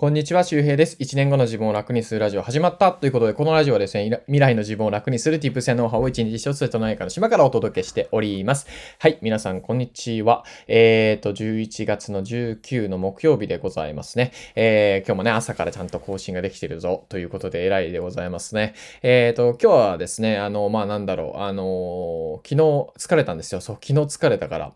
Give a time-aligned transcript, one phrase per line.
[0.00, 0.96] こんにちは、周平です。
[1.00, 8.68] 1年後の自分を楽にするラジオ始まったということで、このラジオはですね、未来の自分を楽にする Tips やノウハウを1日1つでとないかの島からお届けしております。
[9.00, 10.44] はい、皆さん、こんにちは。
[10.68, 14.30] えっ、ー、と、11月の19の木曜日でございますね。
[14.54, 18.74] えー、今日もね、朝からちゃんと更新ができてるぞということで、偉いでございますね。
[19.02, 22.54] え、ー、と、今日はですね、あの、まあ、なんだろう、あの昨日
[22.98, 23.60] 疲れたんですよ。
[23.60, 24.72] そう、昨日疲れたから。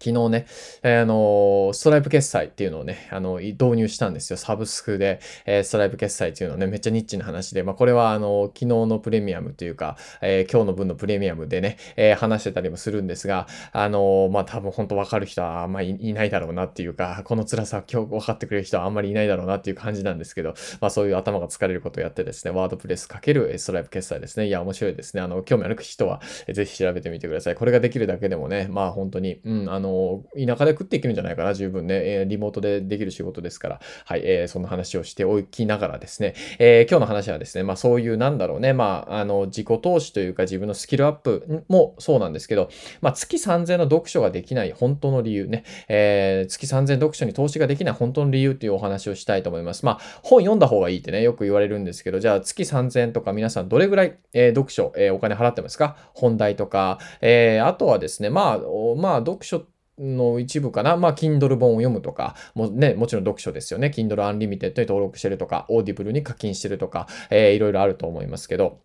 [0.00, 0.46] 昨日ね、
[0.82, 4.36] えー、あの、ストライプ決済っていうのをね、あの、導入したんですよ。
[4.36, 24.46] サブスクで、えー、ストライプ決済っていうのはね、めっちゃニッチな話で、まあ、これはあの、昨日のプレミアムというか、えー、今日の分のプレミアムでね、え話してたりもするんですが、あの、まあ、多分本当わかる人はあんまりいないだろうなっていうか、この辛さ今日分かってくれる人はあんまりいないだろうなっていう感じなんですけど、まあ、そういう頭が疲れることをやってですね、ワードプレスかけるストライプ決済ですね。
[24.46, 25.22] いや、面白いですね。
[25.22, 26.20] あの、興味ある人は、
[26.52, 27.54] ぜひ調べてみてください。
[27.54, 29.87] これができるだけでもね、まあ、本当に、うん、あの、
[30.34, 31.94] 田舎で食っていけるんじゃないかな、十分ね。
[32.04, 33.80] えー、リモートでできる仕事ですから。
[34.04, 42.68] はい、えー、そんな話をしておきながらですね、えー、今日の話はですね、まあそういうなんだろうね、まあ、あの、自己投資というか自分のスキルアップもそうなんですけど、
[43.00, 49.84] まあ月3000の読書ができない本当の理由ね、えー、月3000読書に投資ができない本当の理由というお話をしたいと思います。
[49.84, 55.96] まあ本読んだ方がいいってね、よく言われるんですけど、じゃあ月3000とか皆さんどれぐらい、えー、読書、えー、お金払ってますか？
[56.14, 58.58] 本題とか、えー、あとはですね、まあ、
[58.96, 60.96] まあ読書っての一部かな。
[60.96, 63.92] まあ、Kindle 本を読むとか、もね、もちろん読書ですよね。
[63.94, 68.80] Kindle Unlimited に登録してるとか、Audible に課金してるとか、えー、いろいろあると思いますけど、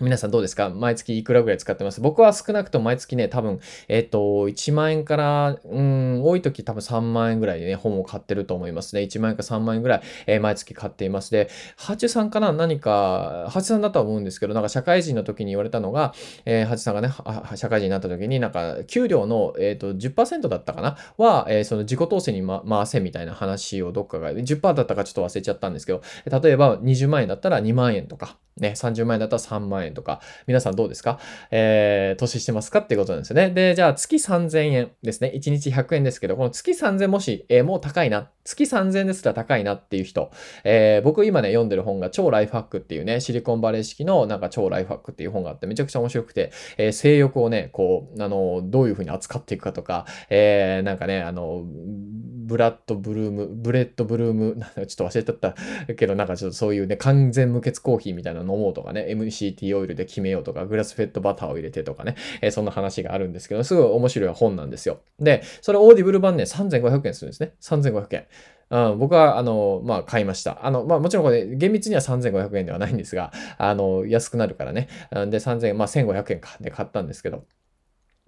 [0.00, 0.70] 皆さんどうですか？
[0.70, 2.00] 毎月いくらぐらい使ってます？
[2.00, 9.02] 僕は少なくとも毎月ね、多分、えっ、ー、と、1万円から、うん、多い時多分3万円ぐらいでね、本を買ってると思いますね。
[9.02, 11.30] 1万円か3万円ぐらい、えー、毎月買っています。
[11.30, 12.50] で、ハチさんかな？
[12.52, 16.14] 何か、ハチさんだとは思うんですけど、なんか社会人の時に言われたのが、
[16.46, 17.12] えー、ハチさんがね、
[17.54, 20.96] 社会人になった時に、なんか、給料の、えっ、ー、と、10%だったかな？
[21.18, 26.00] は、えー、その自己投資に、ま、回せみたいな話をどっかが、10%だったかちょっと忘れちゃったんですけど、
[26.40, 31.18] 例えば20万円だったら2万円とか、ね、30万円だったら3万円とか、皆さんどうですか？
[31.50, 33.50] えー、投資してますかっていうことなんですよね。
[33.50, 35.32] で、じゃあ月3000円ですね。
[35.34, 38.30] 1日100円ですけど、この月3000もし、えー、もう高いな。
[38.44, 40.30] 月3000ですら高いなっていう人。
[40.64, 55.54] えー、僕今ね、読んでる本が超ライフハックっていうね、シリコンバレー式のなんか超ライフハックっていう本があってめちゃくちゃ面白くて、えー、性欲をね、こう、あの、どういうふうに扱っていくかとか、えー、なんかね、あの、ブラッドブルーム、ブレッドブルーム、ちょっと忘れちゃった
[55.94, 65.00] けど、なんかちょっとそういうね、完全無欠コーヒーみたいなのもうとかね、MCT オイルで決めようとか、グラスフェットバターを入れてとかね、えー、そんな話があるんですけど、すごい面白い本なんですよ。
[65.18, 67.54] で、それ Audible 版ね、3500円するんですね。
[67.60, 68.26] 3500円。
[68.70, 70.64] うん、僕は、あの、まあ、買いました。
[70.64, 74.88] あの、まあ、もちろんこれ、厳密には3500円ではないんですが、あの、安くなるからね。
[75.10, 77.44] で、3000、まあ、1500円かで買ったんですけど、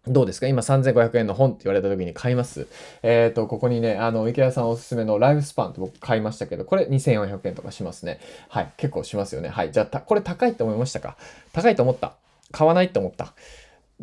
[0.08, 0.48] どうですか？
[0.48, 2.66] 今3500円の本って言われた時に買います？
[3.04, 8.18] えっ、ー、と、ここにね、あの、池田さんおすすめのライフスパンって僕買いましたけど、これ2400円とかしますね。
[8.48, 8.72] はい。
[8.76, 9.48] 結構しますよね。
[9.48, 9.70] はい。
[9.70, 11.16] じゃあ、これ高いって思いましたか？
[11.52, 12.14] 高いと思った。
[12.50, 13.32] 買わないって思った。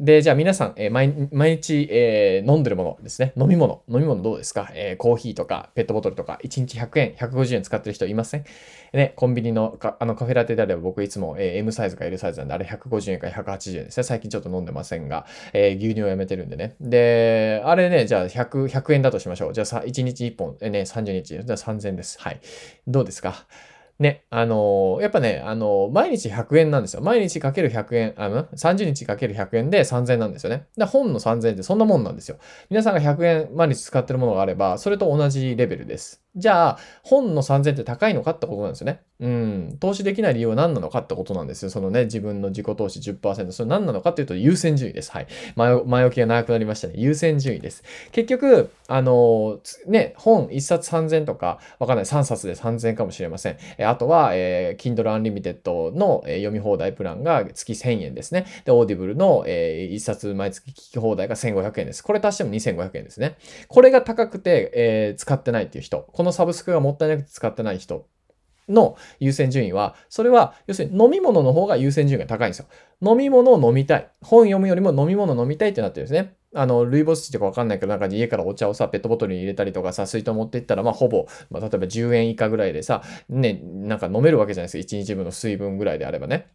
[0.01, 3.33] で、じゃあ皆さん、えー、毎日、えー、飲んでるものですね。
[3.35, 3.83] 飲み物。
[3.89, 8.45] 飲み物どうですか、えー、コーヒーとかペットボトルとか、1日100円、150円使ってる人いません？
[8.93, 14.03] ね、コンビニのかあのカフェラテであれば僕いつも、えー、M サイズか L サイズなんで、あれ150円か180円ですね。
[14.03, 16.75] 最近ちょっと飲んでませんが、えー、牛乳をやめてるんでね。
[16.79, 19.53] で、あれね、じゃあ100、100円だとしましょう。
[19.53, 22.17] じゃあ1日1本、えー、ね、30日、じゃあ3000円です。
[22.21, 22.39] はい。
[22.87, 23.45] どうですか？
[23.99, 27.01] ね、あのー、やっぱね、あのー、毎日100円なんですよ。
[27.01, 30.67] 毎日かける100円、あの、30日かける100円で3000円なんですよね。
[30.77, 32.37] で、本の3000円ってそんなもんなんですよ。
[32.69, 36.23] 皆さんが100円毎日使ってるものがあれば、それと同じレベルです。
[36.39, 39.01] じゃあ、本の3000って高いのかってことなんですよね。
[39.19, 39.77] うん。
[39.79, 41.69] 投資できない理由は何なのかってことなんですよ。
[41.69, 43.51] そのね、自分の自己投資10%。
[43.51, 45.11] それ何なのかっていうと優先順位です。
[45.11, 45.27] はい。
[45.55, 46.93] 前前置きが長くなりましたね。
[46.95, 47.83] 優先順位です。
[48.13, 52.05] 結局、あのー、ね、本1冊3000とか、わかんない。
[52.05, 53.57] 3冊で3000かもしれません。
[53.77, 58.45] えあとは、えー、Kindle Unlimited の、え、読み放題プランが月1000円ですね。
[58.63, 62.03] で、Audible の、えー、1冊毎月聞き放題が1500円です。
[62.03, 63.37] これ足しても2500円ですね。
[63.67, 66.07] これが高くて、えー、使ってないっていう人。
[66.13, 68.07] こののサブスクがもったいなくて使ってない人
[68.69, 72.67] の優先順位は、それは、要するに飲み物の方が優先順位が高いんですよ。
[73.01, 74.09] 飲み物を飲みたい。
[74.21, 76.35] 本読むよりも飲み物飲みたいってなってるんですね。
[76.53, 84.95] あの、ルイボスティーとかわかんないけど、なんか家からお茶をさ、ペットボトルに入れたりとかさ、水筒持っていったら、まあ、ほぼ、まあ、例えば10円以下ぐらいでさ、ね、なんか飲めるわけじゃないですか。
[84.97, 86.47] 1日分の水分ぐらいであればね。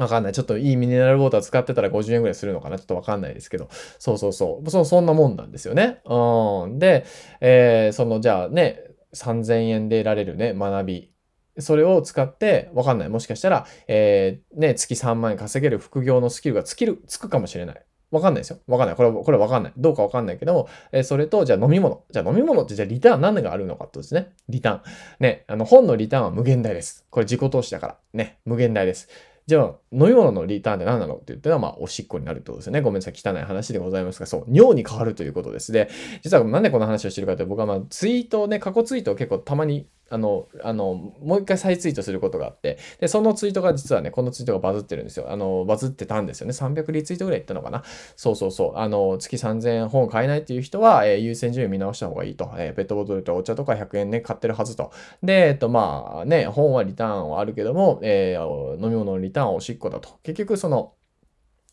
[0.00, 0.32] わかんない。
[0.32, 3.68] ちょっといいミネラルウォーター使ってたら50円ぐらいするのかなちょっとわかんないですけど。
[3.98, 4.70] そうそうそう。
[4.70, 6.00] そそんなもんなんですよね。
[6.06, 6.78] うん。
[6.78, 7.04] で、
[7.42, 8.82] えー、その、じゃあね、
[9.14, 11.12] 3000円で得られるね、学び。
[11.58, 13.08] それを使って、わかんない。
[13.10, 17.84] もしかしたら、えー、ね、月3万円稼げる副業のスキルがつきる、つくかもしれない。
[18.10, 18.58] わかんないですよ。
[18.66, 18.96] わかんない。
[18.96, 19.72] これ、これわかんない。
[19.76, 22.04] どうかわかんないけども、えー、それと、じゃあ飲み物。
[22.10, 24.32] じゃあ飲み物ってじゃあリターン何があるのかってことですね。
[24.48, 24.80] リターン。
[25.20, 27.04] ね、あの本のリターンは無限大です。
[27.10, 27.96] これ自己投資だから。
[28.14, 29.08] ね、無限大です。
[29.50, 32.82] じゃあ、飲み物のリターンって何なのって言ったら、まあ、おしっこになるってことですよね。
[32.82, 33.14] ごめんなさい。
[33.16, 35.72] 汚い話でございますが、そう、尿に変わるということです。
[35.72, 35.90] で、
[36.22, 45.30] 実はなんでこの話をしてるかって、僕はまあ、ツイートをね、過去ツイートを結構たまにあの、あの、もう一回再ツイートすることがあって、で、そのツイートが実はね、このツイートがバズってるんですよ。
[45.30, 46.52] あの、バズってたんですよね。
[46.52, 47.84] 300リツイートぐらいいったのかな。
[48.16, 48.78] そうそうそう。
[48.78, 52.50] あの、月3000本買えないっていう人は、えー、優先順位見直した方がいいと。
[52.58, 54.90] えー、ペットボトルとお茶とか100円ね、買ってるはずと。
[55.22, 60.18] で、えっと、まあね、本はリターンはあるけども、えー、飲み物のリターンはおしっこだと。
[60.22, 60.94] 結局、その、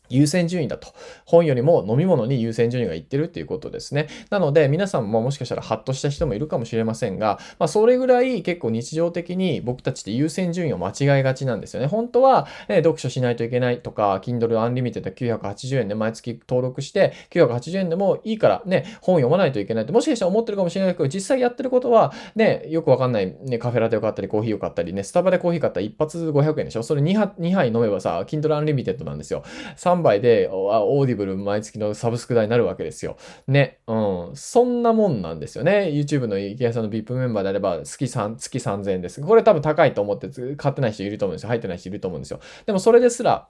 [0.08, 0.88] 優先順位だと。
[1.24, 4.08] 本よりも飲み物に優先順位がいってるっていうことですね。
[4.30, 11.86] なので、皆さんももしかしたらハッとした人もいるかもしれませんが、まあ、それぐらい結構日常的に僕たちって優先順位を間違いがちなんですよね。
[11.88, 29.42] 本当は、ね、読書しないといけないとか、Kindle Unlimited 980円で毎月登録して、980円でもいいからね、本読まないといけないって、もしかしたら思ってるかもしれないけど、実際やってることは、ね、よくわかんない、ね、カフェラテを買ったり、コーヒーを買ったりね、スタバでコーヒー買ったら一発500円でしょそれ 2, 2杯飲めばさ、Kindle Unlimited なんですよ。
[29.76, 33.16] 3販売で、 Audible 毎月のサブスク代になるわけですよ。
[33.46, 33.80] ね。
[33.86, 34.30] うん。
[34.34, 35.90] そんなもんなんですよね。
[35.92, 39.20] YouTube のイケハヤさんの VIP メンバーであれば月3、月3000円です。
[39.20, 41.48] これ多分高いと思って買ってない人いると思うんですよ。
[41.48, 42.40] 入ってない人いると思うんですよ。
[42.66, 43.48] でもそれですら、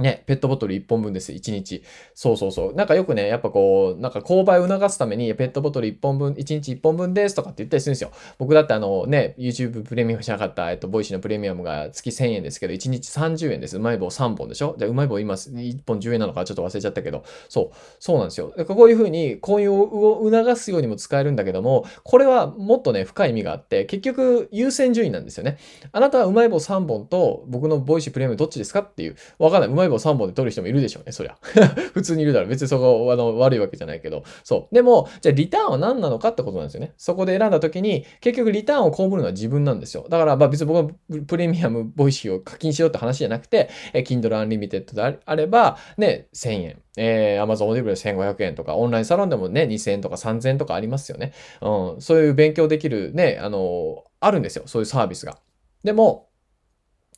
[0.00, 1.82] ね、ペットボトル1本分です、1日。
[2.14, 2.74] そうそうそう。
[2.74, 8.10] なんかよくね、やっぱこう、なんか購買を促すために、ペットボトル1本分、1日1本分ですとかって言ったりするんですよ。
[8.38, 13.76] 僕だってあのね、YouTube プレミアムじゃなかった、えっと、 Voicy のプレミアムが月1000円ですけど、1日30円です。
[13.76, 14.74] うまい棒3本でしょ？
[14.78, 18.52] で、うまい棒今、1本10円なのかちょっと忘れちゃったけど、そう、そうなんですよ。
[18.66, 25.58] こういうふうに、購入を促すようにも使えるんだけども、これはもっとね、深い意味があって、結局、優先順位なんですよね。
[25.92, 29.70] あなたはうまい棒3本と、僕の Voicy プレミアムどっちですかっていう、わかんない。
[29.70, 31.36] うまい棒3本で取る人もいるでしょうね、そりゃ。
[31.92, 32.48] 普通にいるだろう。
[32.48, 34.24] 別にそこ、あの、悪いわけじゃないけど。
[34.44, 34.74] そう。
[34.74, 36.92] でも、じゃあリターンは何なのかってことなんですよね。
[36.96, 40.06] そこで選んだ時に、結局リターンを被るのは自分なんですよ。
[40.08, 46.82] だから、まあ別に僕はプレミアム Voicy を課金しようって話じゃなくて、え Kindle Unlimited であれば、ね、1000円。
[46.96, 51.32] えー、Amazon Audible で1500円とか、オンラインサロンでもね、2000円とか3000円とかありますよね。
[51.60, 52.00] うん。
[52.00, 54.64] そういう勉強できるね、あの、あるんですよ。
[54.66, 55.38] そういうサービスが。
[55.84, 56.29] でも、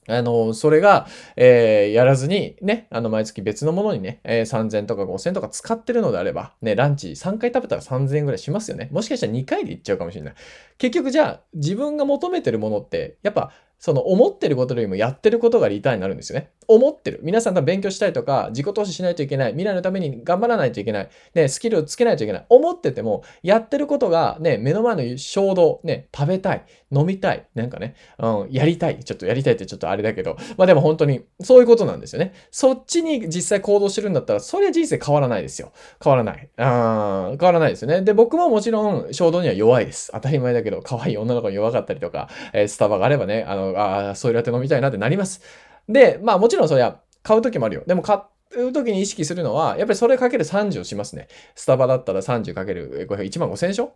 [0.09, 1.07] あの、それが、
[1.37, 8.89] えー、やらずに、ね、あの、毎月別のものにね、えー、3000とか5000とか使ってるのであれば、ね、ランチ3回食べたら3000円ぐらいしますよね。
[8.91, 10.35] もしかしたら2回でいっちゃうかもしれない。
[10.79, 13.53] 結局じゃあ、自分が求めてるものって、やっぱ、
[13.83, 16.51] その思ってることよりもやってることがリターンになるんですよね。
[16.69, 17.19] 思ってる。
[17.25, 19.51] 皆さんが勉強したいとか、自己投資しないといけない。
[19.51, 21.09] 未来のために頑張らないといけない。
[21.35, 22.47] ね、スキルをつけないといけない。
[22.49, 29.03] 思ってても、やってることがね、目の前の衝動、ね、食べたい、飲みたい、なんかね、うん、やりたい。
[29.03, 32.35] ちょっとやりたいってちょっとあれだけど、まあでも本当に、そういうことなんですよね。
[32.53, 35.73] そっちに実際行動してるんだったら、そりゃ人生変わらないですよ。
[36.01, 36.49] 変わらない。
[36.59, 38.03] あ変わらないですよね。
[38.03, 40.13] で、僕ももちろん衝動には弱いです。
[40.13, 45.43] 当たり前だけど、可愛い女の子に弱かったりとか、えー、スタバがあればね、あの、あそういうラテ飲みたいなってなります。
[45.89, 47.85] で、まあもちろんそりゃ買う時もあるよ。
[47.87, 48.21] でも買
[48.57, 51.29] う時に意識するのは、やっぱりそれかける30をしますね。
[51.55, 53.95] スタバだったら30かける500、1万5000円でしょ？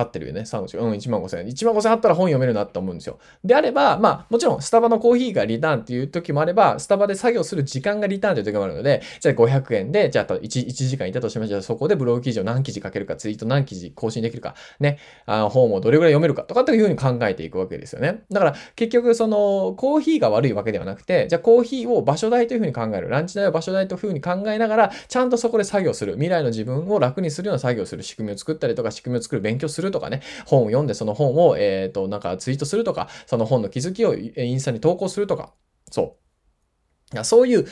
[0.00, 0.42] 合ってるよね。
[0.42, 0.76] 3口。
[0.76, 1.46] うん、1万5千円。
[1.46, 3.18] 1万5千円あったら本読めるなって思うんですよ。
[3.44, 11.62] であれば、まあ、もちろん、スタバのコーヒーがリターンっていう時もあれば、スタバで作業する時間がリターンという時もあるので、じゃあ500円で、じゃあ 1, 1時間いたとしましょう。
[11.62, 18.22] そこでブログ記事を何記事書けるか、ツイート何記事更新できるか、ね、あの本をどれぐらい読めるかとかっていうふうに考えていくわけですよね。
[18.30, 23.08] だから、結局、その、コーヒーが悪いわけではなくて、じゃあコーヒーを場所代というふうに考える。
[23.08, 26.12] ランチ代を場所代というふうに考えながら、ちゃんとそこで作業する。
[26.14, 35.52] 未来の自分を楽にするような作業する仕組みを作ったりとか、仕組みを作る勉強するるとかね、本を読んでその本を、えっ、ー、と、なんかツイートするとか、その本の気づきをインスタに投稿するとか、
[35.90, 36.16] そ
[37.14, 37.24] う。
[37.24, 37.66] そういう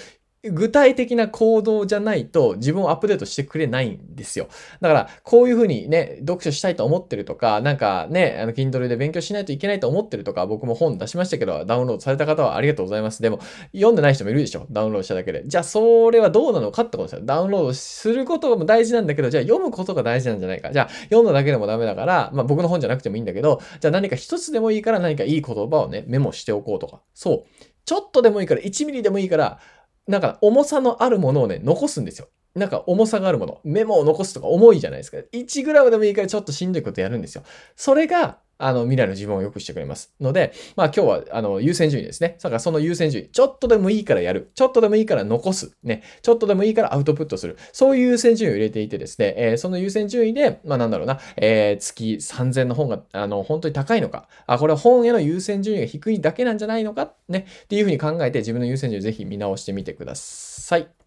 [0.50, 4.48] 具体的な行動じゃないと自分をアップデートしてくれないんですよ。
[4.80, 13.22] だから、こういうふうにね、読書したいと思ってるとか、なんかね、あの、Kindle で勉強しないといけないと思ってるとか、僕も本出しましたけど、ダウンロードされた方はありがとうございます。
[13.22, 13.40] でも、
[13.72, 14.66] 読んでない人もいるでしょ？
[14.70, 15.42] ダウンロードしただけで。
[15.46, 17.20] じゃあ、それはどうなのかってことですよ。
[17.24, 20.72] ダウンロードすることも大事なんだけど、じゃあ読むことが大事なんじゃないか。
[20.72, 27.00] じゃあ、読んだだけでもダメだから、まあ僕の本じゃなくてもいいんだけど、じゃあ何か一つでもいいから何かいい言葉をね、メモしておこうとか。
[27.14, 27.64] そう。
[27.84, 29.60] ちょっとでもいいから、1ミリでもいいから、
[30.06, 32.28] なんか重さのあるものをね、残すんですよ。
[32.54, 33.60] なんか重さがあるもの。
[33.64, 35.18] メモを残すとか重いじゃないですか。
[35.32, 37.42] 1g でもいいからちょっとしんどいことやるんですよ。
[37.76, 40.14] それが、あの、未来の自分を良くしてくれます。
[40.20, 42.38] ので、まあ今日は、あの、優先順位ですね。
[42.42, 44.50] だからその優先順位、ちょっとでもいいからやる。
[44.54, 45.76] ちょっとでもいいから残す。
[45.82, 46.02] ね。
[46.22, 47.56] ちょっとでもいいからアウトプットする。
[47.72, 54.28] そういう優先順位を入れていてですね、えー、その優先順位で、まあなんだろうな、えー、月3000の本が、あの、本当に高いのか。
[54.46, 57.12] あ、これは本への優先順位が低いだけなんじゃないのか。
[57.28, 57.46] ね。
[57.64, 61.05] っていうふうに考えて自分の優先順位をぜひ見直してみてください。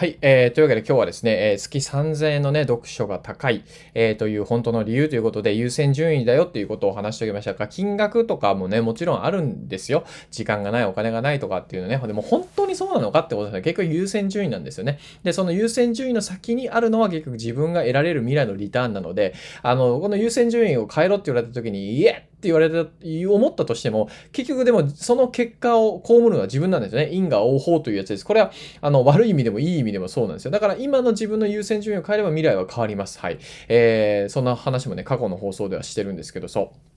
[0.00, 0.54] はい、えー。
[0.54, 10.04] というわけで今日はですね、えー、月3000円のね、読書が高い、えー、という本当の理由ということで、優先順位だよっていうことを話しておきましたが、金額とかもね、もちろんあるんですよ。
[10.30, 11.98] 時間がない、お金がないとかっていうのね。
[11.98, 13.60] でも本当にそうなのかってことですね。
[13.60, 14.98] 結局優先順位なんですよね。
[15.22, 22.90] で、その優先順位の先にあるのは結局自分が得られる未来のリターンなので、あの、この優先順位を変えろって言われた時に、いえって言われた、
[23.30, 27.10] 思ったとしても、結局でもその結果を被るのは自分なんですよね。
[27.12, 28.24] 因果応報というやつです。
[28.24, 30.50] これは、あの、悪い意味でもいい意味でもそうなんですよ。
[30.50, 33.18] だから今の自分の優先順位を変えれば未来は変わります。
[33.18, 33.38] はい。
[33.68, 36.89] えー、そんな話もね、過去の放送ではしてるんですけど、そう。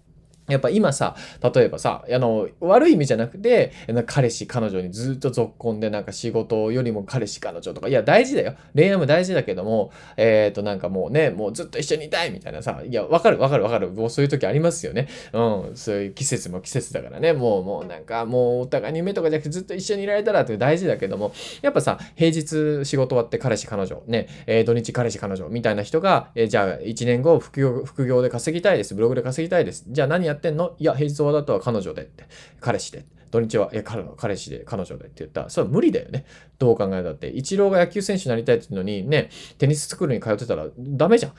[0.50, 1.16] やっぱ今さ、
[1.54, 3.72] 例えばさ、あの、悪い意味じゃなくて、
[4.06, 8.56] 彼氏、彼女にずっと続婚で、なんか仕事よりも彼氏、彼女とか、いや、大事だよ。
[8.76, 13.90] 恋愛も大事だけども、えっ、ー、と、なんかもうね、もうずっと一緒にいたいみたいなさ、いや、わかるわかるわかる。
[13.90, 15.08] もうそういう時ありますよね。
[15.32, 28.94] うん、そういう季節も季節だからね、もう、もうなんか、もうお互いに夢とかじゃなくてずっと一緒にいられたらって大事だけども、やっぱさ、平日仕事終わって彼氏、彼女、ね、えー、土日彼氏、彼女みたいな人が、えー、じゃあ1年後副業、副業で稼ぎたいです。
[28.96, 29.86] ブログで稼ぎたいです。
[29.88, 30.76] じゃあ何ややってんの？
[30.80, 32.26] いや、平日日はだとは彼女でって、
[32.60, 33.06] 彼氏で。
[33.32, 36.24] 土日は、え、彼の彼氏で、彼女でって言ったら、それは無理だよね。
[36.60, 37.30] どう考えたって。
[37.30, 41.34] イチローが野球選手になりたいって言うのに、ね、テニススクールに通ってたらダメじゃん。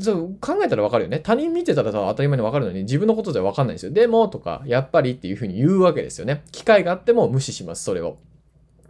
[0.00, 1.20] そう考えたらわかるよね。
[1.20, 3.92] 他人見てたらさ当たり前にわかるのに、自分のことじゃわかんないんですよ。
[3.92, 6.44] でも、とか、やっぱりっていうふうに言うわけですよね。
[6.50, 8.16] 機会があっても無視します、それを。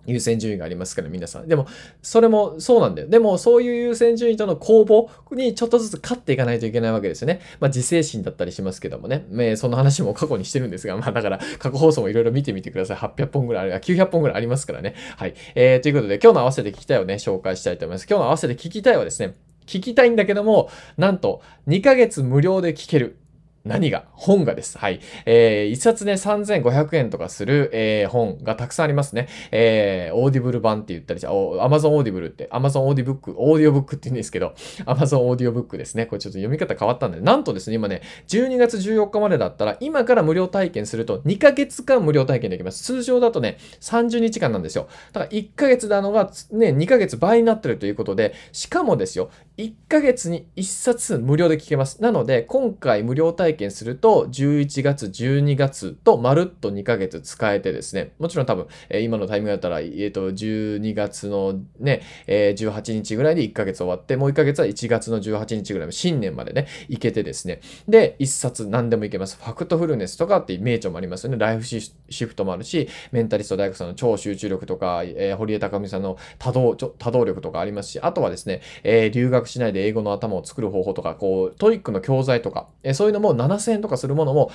[0.08, 1.48] 優先順位がありますから、皆さん。
[1.48, 1.66] でも、
[2.02, 3.08] それもそうなんだよ。
[3.08, 7.40] でも、そういう優先順位との攻防にちょっとずつ勝っていかないといけないわけですよね。
[7.60, 9.26] まあ、自制心だったりしますけどもね。
[9.32, 12.96] えー、その話も過去にしてるんですが、まあ、だから、過去放送もいろいろ見てみてください。
[12.96, 14.94] 800本ぐらいある、900本ぐらいありますからね。
[15.16, 15.34] はい。
[15.54, 18.06] えー、ということで、今日の合わせて聞きたいをね、紹介したいと思います。
[18.08, 19.34] 今日の合わせて聞きたいはですね、
[19.66, 23.18] 聞きたいんだけども、なんと、2ヶ月無料で聞ける。
[23.64, 24.04] 何が？
[24.12, 24.78] 本がです。
[24.78, 25.00] はい。
[25.26, 29.28] えー、一冊ね、3500円とかする、えー、本がたくさんありますね。
[29.50, 34.54] えー、 Audible 版って言ったりし Amazon Audible って、アマゾンオーディブック、オーディオブックって言うんですけど、
[34.86, 36.06] アマゾンオーディオブックですね。
[36.06, 42.82] これちょっと読み方変わったんで、なんとですね、今ね、12月14日までだったら、今から無料体験すると2ヶ月間無料体験できます。
[42.82, 44.88] 通常だとね、30日間なんですよ。
[45.12, 52.00] だから1ヶ月なのがね、2ヶ月倍になってるということで、しかもですよ、1ヶ月に1冊無料で聞けます。
[52.00, 58.68] なので、今回無料体験すると、11月、12月とまるっと2ヶ月使えてですね、もちろん多分、
[59.02, 67.60] 今のタイミングだったら、えっ、ー、と、12月のね、えー、18日ぐらいで1ヶ月終わって、もう1ヶ月は1月の18日ぐらい新年までね、行けてですね。
[67.88, 69.38] で、1冊何でもいけます。
[69.38, 71.36] ファクトフルネスとかっていう名著もありますよね。
[71.36, 84.50] ライフシフトもあるし、メンタリスト DaiGo さんの超集中力とか、え、堀江貴文さんの多動、多動力とかありますし、あとはですね、え、留学しないで英語の頭を作る方法とか、こう、 TOEIC の教材とか、えそういうのも7000円とかするものも、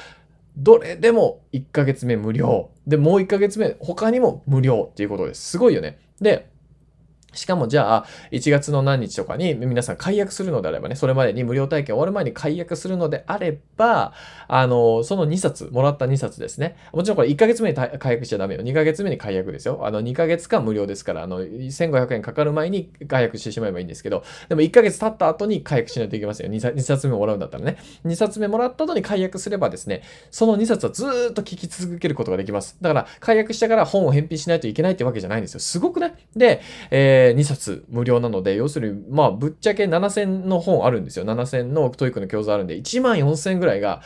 [0.55, 2.69] どれでも1ヶ月目無料。
[2.85, 5.51] で、もう1ヶ月目、他にも無料っていうことです。
[5.51, 5.97] すごいよね。
[6.21, 6.49] で、
[7.33, 14.13] しかもじゃあ、1月の何日とかに皆さん解約するのであればね、それまでに無料体験終わる前に解約するのであれば、
[14.47, 16.77] あの、その2冊、もらった2冊ですね。
[16.93, 18.61] もちろんこれ1ヶ月目に解約しちゃダメよ。
[18.61, 19.81] 2ヶ月目に解約ですよ。
[19.83, 26.53] あの、2ヶ月間無料ですから、あの、1500円かかる前に解約してしまえばいいんですけど、でも1ヶ月経った後に解約しないといけませんよ。
[26.53, 27.77] 2, 2冊目もらうんだったらね。
[28.05, 32.77] 2冊目もらった後に解約すればですね、その2冊はずっと聞き続けることができます。
[32.81, 35.59] だから、解約してから本を返品しないといけないってわけじゃないんですよ。
[35.59, 36.15] すごくね。
[36.35, 36.61] で、
[36.91, 41.25] えー、2冊無料なので、要するに、まあ、ぶっちゃけ7000の本あるんですよ。
[41.25, 44.01] 7000の TOEIC の教材あるんで、1万4000ぐらいが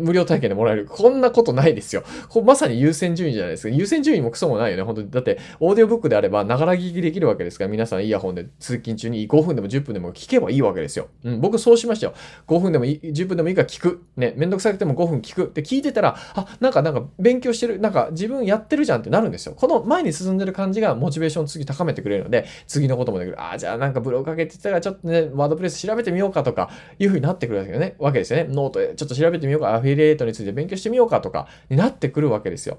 [0.00, 0.86] 無料体験でもらえる。
[0.86, 2.02] こんなことないですよ。
[2.44, 3.74] まさに優先順位じゃないですか。
[3.74, 4.82] 優先順位もクソもないよね。
[4.82, 5.10] 本当に。
[5.10, 11.08] だって、オーディオブックであれば、ながら聞きできるわけですから、皆さんイヤホンで通勤中に5分でも10分でも聞けばいいわけですよ。
[11.24, 12.14] うん、僕そうしましたよ。
[12.46, 14.02] 5分でもいい、10分でもいいから聞く。
[14.16, 15.52] ね、めんどくさくても5分聞く。
[15.52, 19.54] で、聞いてたら、あ、なんか、なんか、勉強してる、なんか、自分やってるじゃんってなるんですよ。
[19.54, 23.36] この前に進んでる感じが、モチベーションを次高めてくれるので、次のこともできる。
[23.38, 27.94] あ、じゃあなんかブログ書けてたら、ちょっとね、 WordPress 調べてみようかとか、いう風になってくるわけね。
[27.98, 28.46] わけですよね。
[28.50, 29.65] ノートでちょっと調べてみようか。
[29.74, 32.78] アフィリエイトについて勉強してみようかとかになってくるわけですよ。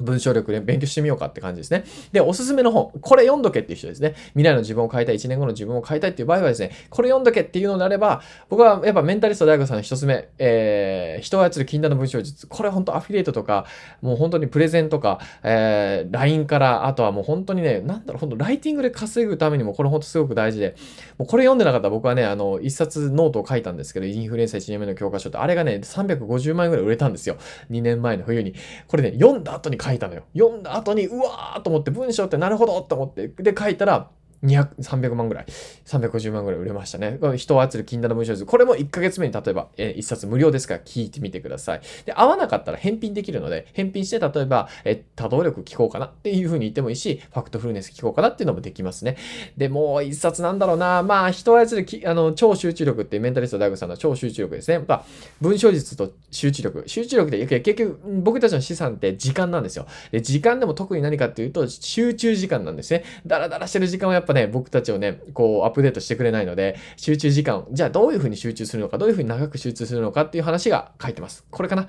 [0.00, 1.84] 文章力で勉強してみようかって感じですね。
[2.12, 2.92] で、おすすめの本。
[3.00, 4.14] これ読んどけっていう人ですね。
[4.30, 12.46] 未来の自分を変えたい、1年後の自分を変えたいっていう場合はですね、これ読んどけっていうのであれば、僕はやっぱメンタリスト DaiGo さんの一つ目、えー、人を操る禁断の文章術。
[12.46, 13.66] これ本当アフィリエイトとか、
[14.02, 20.76] もう本当にプレゼンとか、えー、LINE から、あとはもう本当にね、なんだろう、本当ライティングで稼ぐためにもこれ本当すごく大事で、
[21.18, 27.36] もうこれ読んでなかったら僕はね、あの、一冊ノートを書いたんですけど、インフルエンサー1年目の教科書って、あれがね、350万円ぐらい売れたんですよ。
[27.70, 28.54] 2年前の冬に。
[28.88, 30.24] これね、読んだ後に書いたのよ。
[30.36, 34.10] 読んだ後に、うわーと思って文章ってなるほどと思って、で書いたら、
[34.44, 35.46] 200、300万ぐらい、
[35.86, 37.18] 350万ぐらい売れましたね。
[37.36, 38.46] 人を操る禁断の文章図。
[38.46, 40.76] これも1ヶ月目に例えば、えー、1冊無料ですか？
[40.76, 41.80] ら聞いてみてください。
[42.04, 49.16] で、合わなかったら返品できるので、返品して例えば、えー、多動力聞こうかなっていう風に言ってもいいし、ファクトフルネス聞こうかなっていうのもできますね。
[49.56, 51.02] で、もう1冊なんだろうな。
[51.02, 54.84] まあ、人を操るきあの超集中力ってメンタリスト大悟さんの超集中力ですね。
[54.86, 55.04] まあ、
[55.40, 56.84] 文章術と集中力。
[56.86, 59.86] 集中力で、結局、僕たちの資産って時間なんですよ。
[60.10, 63.04] で、時間でも特に何かっていうと、集中時間なんですね。
[63.26, 71.44] だらだらしてる時間はやっぱぱね、僕たちをね、こう、アップデートしてくれないので、集中時間、じゃあどういうふうに集中するのか、どういうふうに長く集中するのかっていう話が書いてます。
[71.50, 71.88] これかな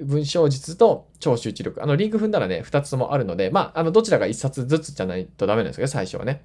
[0.00, 1.82] 文章術と超集中力。
[1.82, 6.42] あの、リンク踏んだらね、2つともあるので、まあ、あの、どちらが1冊ずつじゃないとダメなんですけど、最初はね。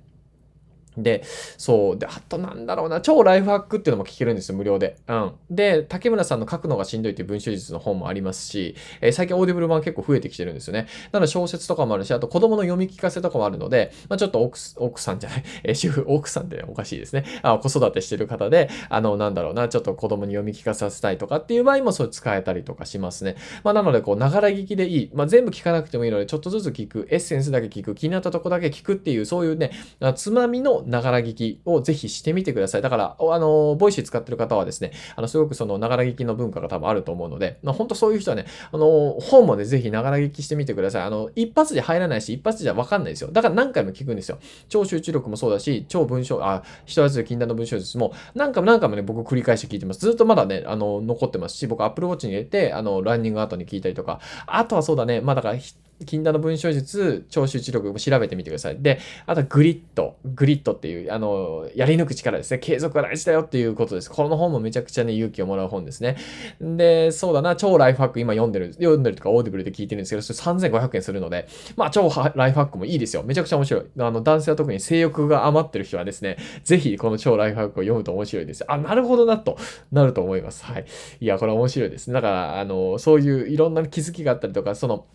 [0.98, 1.24] で、
[1.58, 1.98] そう。
[1.98, 4.98] で、あとなんだろうな、超ライフハックっていうのも聞けるんですよ、無料で。
[5.08, 5.32] うん。
[5.50, 10.88] で、竹村さんの書くのがしんどいっていう文章術の本もありますし、えー、最近 Audible 版結構増えてきてるんですよね。
[11.12, 17.26] なので小説とかもあるし、あと子供の読み聞かせとかもあるので、まあ、ちょっと奥奥さんじゃない、 えー、主婦、奥さんっておかしいですね。
[17.42, 23.36] あ子育てしてる方で、あの、なんだろうな、ちょっと子供に読み聞かせたいとかっていう場合もそう使えたりとかしますね。
[23.64, 25.10] まあ、なので、こう、ながら聞きでいい。
[25.14, 29.72] まあ、全部聞かなくてもいいので、ちょっとずつ聞く、エッセンスだけ聞く、気になったとこだけ聞くっていう、そういうね、
[30.16, 32.82] つまみのながら聞きをぜひしてみてください。
[32.82, 41.04] だから、あの、 Voicy 使ってる方はですね、あの、すごくその、ながら聞きの文化が多分あると思うので、まあ、本当そういう人はね、あの、本もね、ぜひながら聞きしてみてください。
[41.04, 43.30] あの、一発で入らないし、一発じゃわかんないですよ。
[43.32, 44.40] だから何回も聞くんですよ。
[44.70, 50.00] 超集中力もそうだし、超文章、あ、人操る禁断の文章術も、何回も何回もね、僕繰り返して聞いてます。
[50.00, 55.56] ずっとまだね、あの、残ってますし、僕 Apple Watch に入れて、あの、ランニング後に聞いたりとか、あとはそうだね、まあだから、
[56.06, 58.82] 禁断の文章術、超集中力も調べてみてください。
[58.82, 60.16] で、あとグリット。
[60.26, 62.60] グリットっていう、あの、やり抜く力ですね。
[62.60, 64.12] 継続が大事だよっていうことです。
[64.12, 66.18] この本もめちゃくちゃね、勇気をもらう本ですね。
[66.62, 73.24] で、そうだな、超ライフハック今読んでる、読んでるとか Audible で聞いてるんですけど、それ3500円するので、まあ、超ライフハックもいいですよ。
[73.24, 73.86] めちゃくちゃ面白い。
[74.00, 78.64] あの、男性は特に性欲が余ってる人はですね、ぜひこの超ライフハックを読むと面白いです。
[78.68, 79.58] あ、なるほどな、と
[79.92, 80.64] なると思います。
[80.66, 80.86] はい。
[81.20, 82.14] いや、これ面白いですね。
[82.14, 85.06] だから、あの、そういういろんな気づきがあったりとか、その、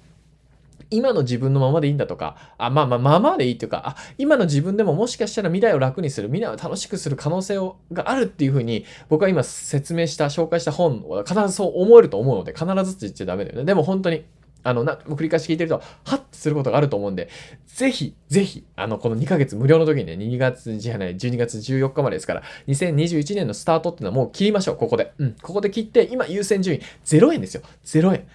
[0.92, 13.64] 今の自分のままでいいんだとか、あ、まあまあ、まあまあでいいというか、あ、今の自分でももしかしたら未来を楽にする、未来を楽しくする可能性をがあるっていうふうに、僕は今説明した、紹介した本は必ずそう思えると思うので、必ずって言っちゃダメだよね。
[13.64, 14.24] でも本当に、
[14.64, 17.28] あの、な、繰り返し聞いてると、はっとすることがあると思うんで、
[17.66, 25.12] ぜひ、ぜひ、あの、この2ヶ月無料の時にね、2月じゃない、12月14日までですから、2021年のスタートっていうのはもう切りましょう、ここで。
[25.18, 27.62] うん、ここで切って、今優先順位0円ですよ。
[27.84, 28.26] 0円。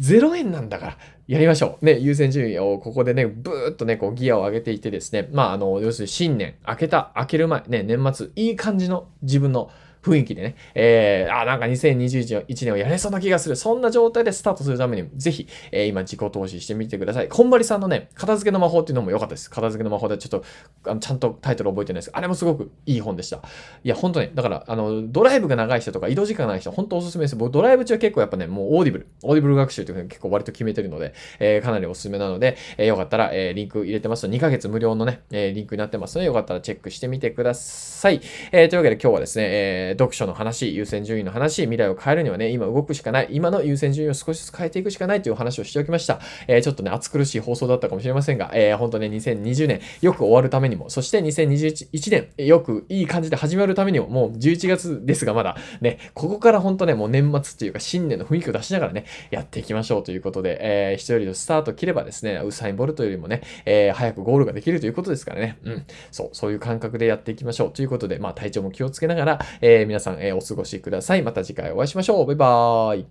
[0.00, 0.98] 0円なんだから、
[1.32, 1.84] やりましょう。
[1.86, 9.70] ね、優先順位をここでね、ブーっとね、こうギアを上げていってですね、まあ、あの、要するに新年、明けた、明ける前、ね、年末、いい感じの自分の
[10.02, 13.56] 雰囲気でね、えー、あ、なんか2021年をやれそうな気がする。
[13.56, 17.28] そんな状態でスタートするために、ぜひ、えー、今自己投資してみてください。
[17.28, 19.48] こんまりさんのね、片付けの魔法っていうのも良かったです。
[19.48, 20.44] 片付けの魔法でちょっと、
[20.90, 23.40] あのちゃんとタイトル覚えてないですあれもすごくいい本でした。
[23.84, 27.36] いや、本当ね、だから、あの、ドライブが長い人とか移動時間が長い人、本当おすすめです。
[27.36, 38.20] 僕、ドライブ中は結構やっぱね、もうオーディブル、オーディブル学習というふうに結構割と決めてるので、えー、かなりおすすめなので、えー、よかったら、えー、リンク入れてますと2ヶ月無料のね、えー、リンクになってますので、よかったらチェックしてみてください。
[38.50, 46.20] えー、というわけで今日はですね、えー、読書の話、優先順位の話、未来を変えるにはね、今動くしかない、今の優先順位を少しずつ変えていくしかないという話をしておきました。
[46.46, 71.22] えー、ちょっとね、暑苦しい放送だったかもしれませんが、えー、本当ね、2020年よく終わるためにも、そして2021年よくいい感じで始まるためにも、もう11月ですがまだね、ここから本当ね、もう年末っていうか新年の雰囲気を出しながらね、やっていきましょうということで、えー、人よりのスタート切ればですね、ウサイン・ボルトよりもね、えー、早くゴールができるということですからね、うん、そう、そういう感覚でやっていきましょうということで、まあ体調も気をつけながら、えー、皆さん、えー、お過ごしください。
[71.22, 72.26] また次回お会いしましょう。
[72.26, 73.06] バイバーイ。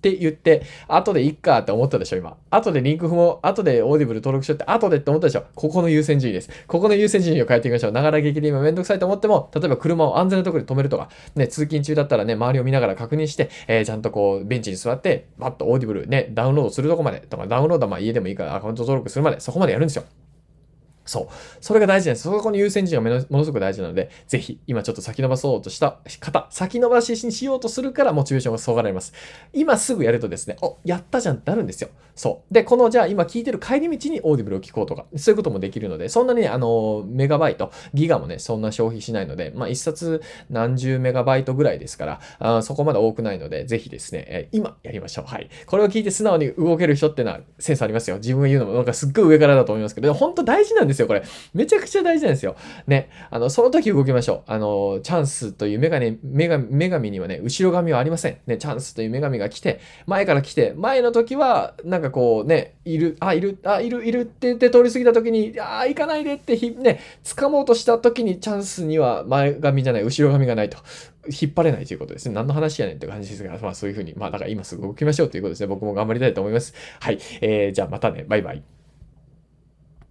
[0.00, 2.38] って言って、後でいっかって思ったでしょ、今。
[2.48, 5.44] 後でリンク踏もう、後でオーディブル登録しようって、後でって思ったでしょ。
[5.54, 6.48] ここの優先順位です。
[6.66, 7.92] ここの優先順位を変えていきましょう。
[7.92, 20.04] ながら聞きで今めんどくさいと思っても、例えば車を安全なところで止めるとか、ね、通勤中だったらね、周りを見ながら確認して、えー、ちゃんとこう、ベンチに座って、バッとオーディブルね、ダウンロードするとこまで、とか、ダウンロードはまあ家でもいいからアカウント登録するまで、そこまでやるんですよ。
[21.10, 21.28] そう。
[21.60, 22.22] それが大事なんです。
[22.22, 29.12] そこに優先順位がものすごく大事なので、ぜひ、今ちょっと先延ばそうとした方、先延ばしにしようとするからモチベーションがそがられます。
[29.52, 31.90] 今すぐやるとですね、お、やったじゃんってなるんですよ。
[32.14, 32.54] そう。
[32.54, 45.24] で、この、じゃあ今聞いてる帰り道にオーディブルを聞こうとか、そういうこともできるので、そんなに、あの、メガバイト、ギガもね、そんな消費しないので、まあ、一冊何十メガバイトぐらいですから、あそこまで多くないので、ぜひですね、え今やりましょう。
[45.24, 45.50] はい。
[45.66, 48.16] これを聞いて素直に動ける人ってのはセンスありますよ。
[48.16, 50.99] 自分が言うのもなんかすっごい上からだと思いますけど、本当大事なんですよ。
[51.00, 51.22] ですよ、これ。
[51.54, 52.56] めちゃくちゃ大事なんですよ。
[52.86, 53.08] ね。
[53.30, 54.50] あの、その時動きましょう。
[54.50, 58.38] あの、チャンスという女神、女神女神にはね、後ろ髪はありません。
[58.46, 70.78] ね、チャンスという女神が来て、前から来て、前の時は、なんかこうね、いる、あ、いる、あ、いる、いるって言って通り過ぎた時に、あ、行かないでってひ、ね、掴もうとした時にチャンスには前髪じゃない、後ろ髪がないと。
[71.28, 72.34] 引っ張れないということですね。
[72.34, 75.66] 何の話やねんって感じですが、まあそういうふうに、まあだから今すぐ動きましょうということですね。
[75.66, 76.74] 僕も頑張りたいと思います。
[76.98, 77.18] はい。
[77.42, 78.24] えー、じゃあまたね。
[78.26, 78.79] バイバイ。